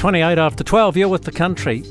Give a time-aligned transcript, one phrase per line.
[0.00, 1.84] 28 after 12, you're with the country.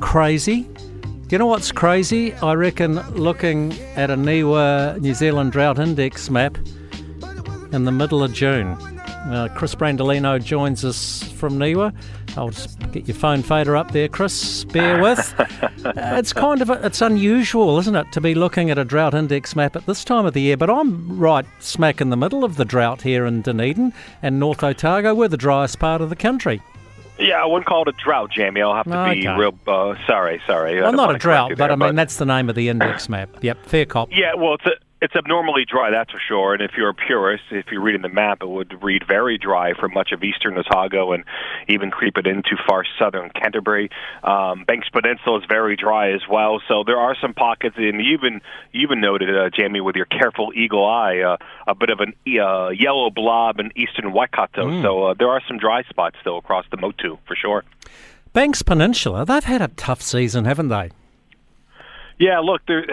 [0.00, 0.64] Crazy.
[0.64, 2.34] Do you know what's crazy?
[2.34, 6.58] I reckon looking at a NIWA New Zealand Drought Index map
[7.72, 8.72] in the middle of June.
[9.32, 11.94] Uh, Chris Brandolino joins us from NIWA.
[12.36, 14.64] I'll just get your phone fader up there, Chris.
[14.64, 15.34] Bear with.
[15.40, 19.14] uh, it's kind of a, it's unusual, isn't it, to be looking at a drought
[19.14, 20.58] index map at this time of the year.
[20.58, 24.62] But I'm right smack in the middle of the drought here in Dunedin and North
[24.62, 25.14] Otago.
[25.14, 26.60] We're the driest part of the country.
[27.22, 28.62] Yeah, I wouldn't call it a drought, Jamie.
[28.62, 29.20] I'll have to Okay.
[29.20, 29.54] be real.
[29.66, 30.80] Uh, sorry, sorry.
[30.80, 33.30] Well, don't a drought, but there, I mean that's the name of the index map.
[33.42, 34.08] Yep, fair cop.
[34.12, 36.54] Yeah, well, it's a, it's abnormally dry, that's for sure.
[36.54, 39.74] And if you're a purist, if you're reading the map, it would read very dry
[39.74, 41.24] for much of eastern Otago and
[41.68, 43.90] even creep it into far southern Canterbury.
[44.22, 46.62] Um, Banks Peninsula is very dry as well.
[46.68, 50.04] So there are some pockets, and you even you even noted, uh, Jamie, with your
[50.04, 54.82] careful eagle eye, uh, a bit of an uh, yellow blob in eastern Waikato.
[54.82, 57.64] So uh, there are some dry spots still across the Motu for sure.
[58.32, 60.90] Banks Peninsula, they've had a tough season, haven't they?
[62.20, 62.86] Yeah, look, there.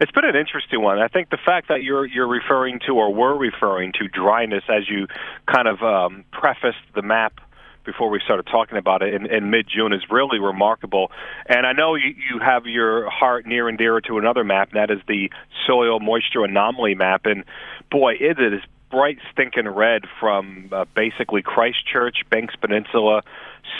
[0.00, 0.98] It's been an interesting one.
[0.98, 4.88] I think the fact that you're you're referring to or were referring to dryness as
[4.88, 5.06] you
[5.46, 7.38] kind of um, prefaced the map
[7.84, 11.10] before we started talking about it in, in mid June is really remarkable.
[11.46, 14.80] And I know you, you have your heart near and dear to another map, and
[14.80, 15.30] that is the
[15.66, 17.26] soil moisture anomaly map.
[17.26, 17.44] And
[17.90, 23.22] boy, is it, it is bright stinking red from uh, basically Christchurch, Banks Peninsula,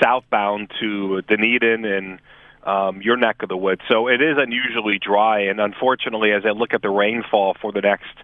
[0.03, 2.21] southbound to Dunedin and
[2.65, 3.81] um, your neck of the woods.
[3.89, 7.81] So it is unusually dry, and unfortunately, as I look at the rainfall for the
[7.81, 8.15] next,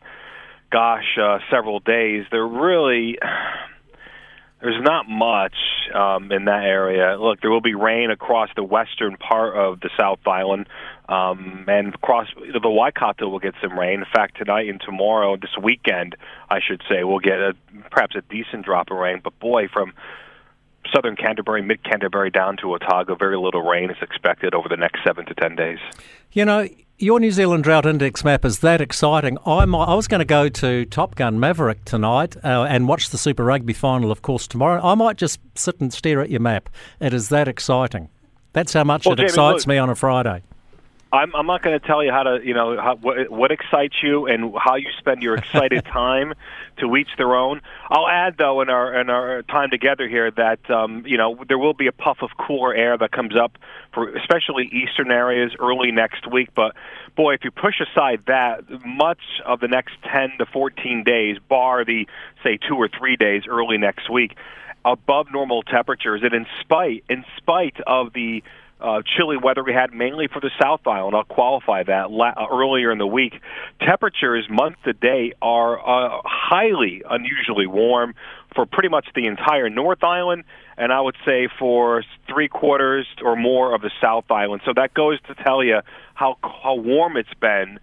[0.71, 3.19] gosh, uh, several days, there really
[4.61, 5.55] there's not much
[5.95, 7.17] um, in that area.
[7.19, 10.67] Look, there will be rain across the western part of the South Island,
[11.09, 14.01] um, and across the Waikato will get some rain.
[14.01, 16.17] In fact, tonight and tomorrow, this weekend,
[16.51, 17.55] I should say, we'll get a,
[17.91, 19.21] perhaps a decent drop of rain.
[19.23, 19.93] But boy, from
[20.95, 25.01] southern Canterbury, mid Canterbury down to Otago, very little rain is expected over the next
[25.05, 25.79] seven to ten days.
[26.33, 29.37] You know, your New Zealand Drought Index map is that exciting.
[29.45, 33.11] I might, I was going to go to Top Gun Maverick tonight uh, and watch
[33.11, 34.81] the Super Rugby final, of course, tomorrow.
[34.83, 36.69] I might just sit and stare at your map.
[37.01, 38.09] It is that exciting.
[38.53, 40.43] That's how much Well, it Jamie, excites look- me on a Friday.
[41.13, 44.03] I'm, I'm not going to tell you how to, you know, how, what, what excites
[44.03, 46.35] you and how you spend your excited time.
[46.81, 47.63] To each their own.
[47.89, 51.57] I'll add, though, in our in our time together here, that um, you know there
[51.57, 53.57] will be a puff of cooler air that comes up
[53.95, 56.51] for especially eastern areas early next week.
[56.55, 56.77] But
[57.17, 61.83] boy, if you push aside that, much of the next 10 to 14 days, bar
[61.83, 62.07] the
[62.45, 64.37] say two or three days early next week,
[64.85, 68.43] above normal temperatures, and in spite in spite of the
[68.81, 71.17] uh, chilly weather we had mainly for the South Island.
[71.17, 73.35] I'll qualify that la- uh, earlier in the week.
[73.81, 78.15] Temperatures month to date are uh, highly unusually warm
[78.55, 80.45] for pretty much the entire North Island,
[80.77, 84.63] and I would say for three quarters or more of the South Island.
[84.65, 85.81] So that goes to tell you
[86.15, 87.79] how how warm it's been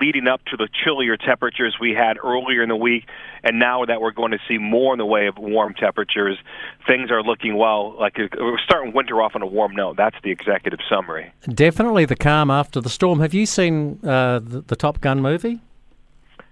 [0.00, 3.04] leading up to the chillier temperatures we had earlier in the week,
[3.42, 6.38] and now that we're going to see more in the way of warm temperatures,
[6.86, 7.96] things are looking well.
[7.98, 9.96] Like we're starting winter off on a warm note.
[9.96, 11.32] That's the executive summary.
[11.48, 13.20] Definitely the calm after the storm.
[13.20, 15.60] Have you seen uh, the, the Top Gun movie?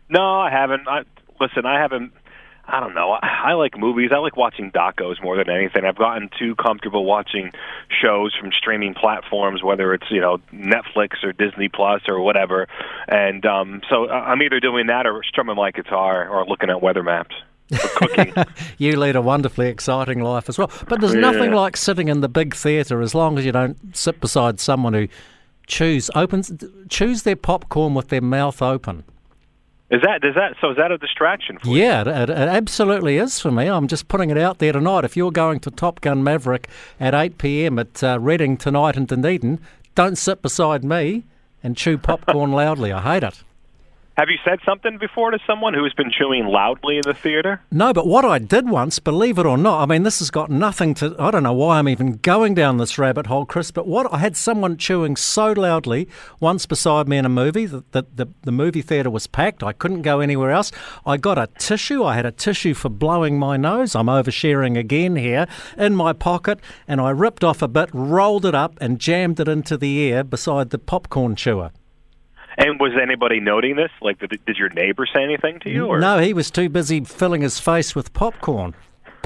[0.09, 0.89] No, I haven't.
[0.89, 1.03] I,
[1.41, 2.13] listen, I haven't.
[2.73, 3.13] I don't know.
[3.13, 4.11] I, I like movies.
[4.15, 5.85] I like watching docos more than anything.
[5.85, 7.51] I've gotten too comfortable watching
[7.91, 12.69] shows from streaming platforms, whether it's you know Netflix or Disney Plus or whatever.
[13.09, 16.81] And um, so I- I'm either doing that or strumming my guitar or looking at
[16.81, 17.35] weather maps.
[17.97, 18.35] Cooking.
[18.79, 20.71] You lead a wonderfully exciting life as well.
[20.89, 24.21] But there's nothing like sitting in the big theatre as long as you don't sit
[24.21, 25.07] beside someone who
[25.69, 26.51] chews opens
[26.89, 29.05] chews their popcorn with their mouth open.
[29.91, 30.71] Is that does that so?
[30.71, 31.83] Is that a distraction for you?
[31.83, 33.67] Yeah, it, it, it absolutely is for me.
[33.67, 35.05] I'm just putting it out there tonight.
[35.05, 36.69] If you're going to Top Gun Maverick
[37.01, 37.79] at 8 p.m.
[37.79, 39.59] at uh, Reading tonight in Dunedin,
[39.97, 41.25] don't sit beside me
[41.65, 42.93] and chew popcorn loudly.
[42.93, 43.43] I hate it.
[44.17, 47.63] Have you said something before to someone who has been chewing loudly in the theater?
[47.71, 50.51] No, but what I did once, believe it or not, I mean, this has got
[50.51, 51.17] nothing to.
[51.19, 54.19] I don't know why I'm even going down this rabbit hole, Chris, but what I
[54.19, 56.07] had someone chewing so loudly
[56.39, 59.63] once beside me in a movie that the, the, the movie theatre was packed.
[59.63, 60.71] I couldn't go anywhere else.
[61.07, 62.05] I got a tissue.
[62.05, 63.95] I had a tissue for blowing my nose.
[63.95, 65.47] I'm oversharing again here
[65.79, 69.49] in my pocket, and I ripped off a bit, rolled it up, and jammed it
[69.49, 71.71] into the air beside the popcorn chewer.
[72.61, 73.91] And was anybody noting this?
[74.03, 75.87] Like, did, did your neighbor say anything to you?
[75.87, 75.99] Or?
[75.99, 78.75] No, he was too busy filling his face with popcorn.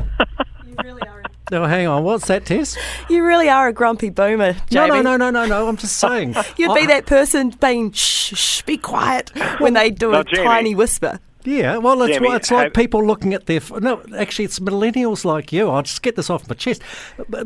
[0.66, 1.22] You really are.
[1.52, 2.02] Oh, hang on.
[2.02, 2.76] What's that, Tess?
[3.08, 4.58] You really are a grumpy boomer, No,
[4.88, 4.88] Jamie.
[4.88, 5.68] no, no, no, no, no.
[5.68, 6.34] I'm just saying.
[6.56, 10.24] You'd I- be that person being shh, shh, be quiet when they do No, a
[10.24, 10.42] Jamie.
[10.44, 11.20] tiny whisper.
[11.44, 13.60] Yeah, well, it's, Jamie, it's like have- people looking at their.
[13.60, 15.68] ph- No, actually, it's millennials like you.
[15.68, 16.82] I'll just get this off my chest.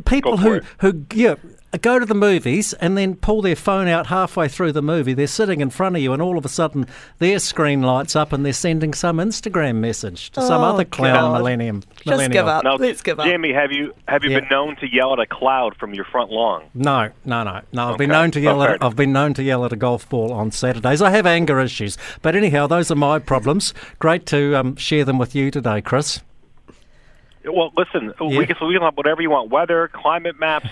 [0.07, 0.65] People Go for who, it.
[0.79, 1.35] who yeah,
[1.79, 5.15] go to the movies and then pull their phone out halfway through the movie.
[5.15, 6.87] They're sitting in front of you, and all of a sudden
[7.19, 11.33] their screen lights up and they're sending some Instagram message to some Oh, other clown
[11.33, 11.39] God.
[11.39, 11.83] millennium.
[12.05, 12.65] Just give up.
[12.65, 13.27] Now, Let's give up.
[13.27, 14.41] Jamie, have you have you Yeah.
[14.41, 16.63] been known to yell at a cloud from your front lawn?
[16.75, 17.91] No, no, no, no.
[17.93, 18.75] I've been known to yell Okay.
[18.75, 18.83] at.
[18.85, 21.03] I've been known to yell at a golf ball on Saturdays.
[21.03, 23.75] I have anger issues, but anyhow, those are my problems.
[23.99, 26.21] Great to um, share them with you today, Chris.
[27.45, 28.39] Well, listen, Yeah.
[28.39, 30.69] we can we can have whatever you want: weather, climate maps,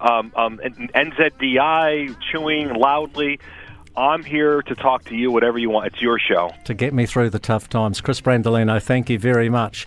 [0.00, 3.40] um, um, NZDI, chewing loudly.
[3.96, 5.86] I'm here to talk to you, whatever you want.
[5.86, 6.50] It's your show.
[6.64, 8.82] To get me through the tough times, Chris Brandolino.
[8.82, 9.86] Thank you very much.